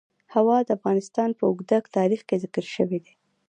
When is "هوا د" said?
0.33-0.69